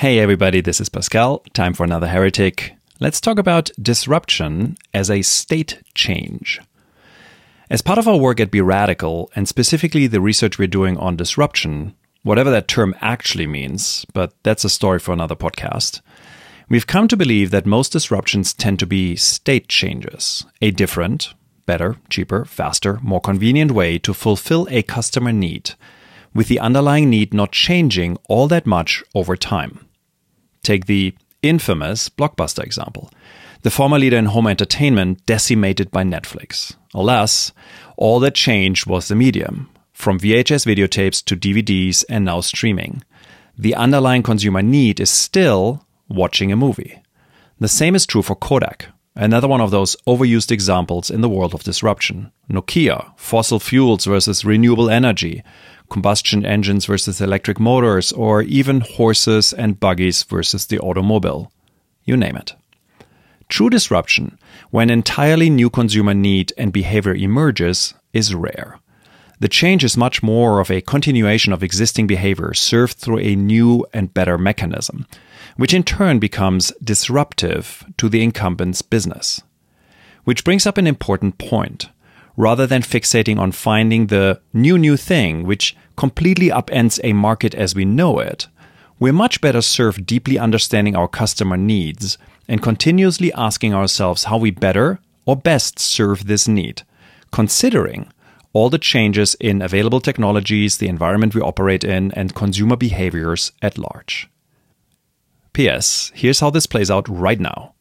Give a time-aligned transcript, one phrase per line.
[0.00, 1.44] Hey everybody, this is Pascal.
[1.52, 2.72] Time for another heretic.
[3.00, 6.58] Let's talk about disruption as a state change.
[7.68, 11.16] As part of our work at Be Radical, and specifically the research we're doing on
[11.16, 16.00] disruption, whatever that term actually means, but that's a story for another podcast,
[16.70, 21.34] we've come to believe that most disruptions tend to be state changes, a different,
[21.66, 25.72] better, cheaper, faster, more convenient way to fulfill a customer need,
[26.32, 29.86] with the underlying need not changing all that much over time.
[30.62, 33.10] Take the infamous Blockbuster example
[33.62, 36.74] the former leader in home entertainment decimated by Netflix.
[36.94, 37.52] Alas,
[37.96, 43.02] all that changed was the medium, from VHS videotapes to DVDs and now streaming.
[43.58, 47.02] The underlying consumer need is still watching a movie.
[47.58, 51.52] The same is true for Kodak, another one of those overused examples in the world
[51.52, 52.32] of disruption.
[52.50, 55.42] Nokia, fossil fuels versus renewable energy,
[55.90, 61.52] combustion engines versus electric motors, or even horses and buggies versus the automobile.
[62.04, 62.54] You name it.
[63.48, 64.38] True disruption,
[64.70, 68.78] when entirely new consumer need and behavior emerges, is rare.
[69.40, 73.86] The change is much more of a continuation of existing behavior served through a new
[73.92, 75.06] and better mechanism,
[75.56, 79.40] which in turn becomes disruptive to the incumbent's business.
[80.24, 81.88] Which brings up an important point.
[82.36, 87.74] Rather than fixating on finding the new new thing, which completely upends a market as
[87.74, 88.46] we know it,
[88.98, 94.50] we're much better served deeply understanding our customer needs and continuously asking ourselves how we
[94.50, 96.82] better or best serve this need,
[97.30, 98.10] considering
[98.52, 103.78] all the changes in available technologies, the environment we operate in, and consumer behaviors at
[103.78, 104.28] large.
[105.52, 106.10] P.S.
[106.14, 107.74] Here's how this plays out right now.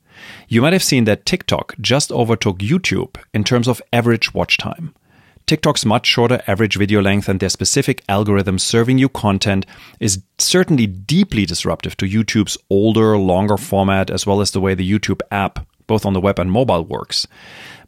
[0.48, 4.94] You might have seen that TikTok just overtook YouTube in terms of average watch time.
[5.50, 9.66] TikTok's much shorter average video length and their specific algorithm serving you content
[10.00, 14.88] is certainly deeply disruptive to YouTube's older, longer format, as well as the way the
[14.88, 17.26] YouTube app, both on the web and mobile, works.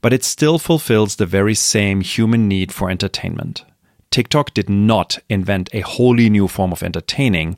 [0.01, 3.63] But it still fulfills the very same human need for entertainment.
[4.09, 7.57] TikTok did not invent a wholly new form of entertaining.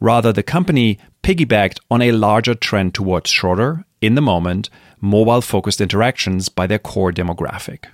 [0.00, 5.80] Rather, the company piggybacked on a larger trend towards shorter, in the moment, mobile focused
[5.80, 7.86] interactions by their core demographic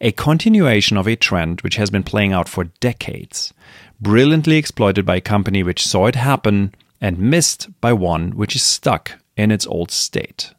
[0.00, 3.52] a continuation of a trend which has been playing out for decades,
[4.00, 8.62] brilliantly exploited by a company which saw it happen and missed by one which is
[8.62, 10.52] stuck in its old state.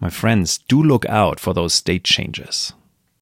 [0.00, 2.72] My friends, do look out for those state changes.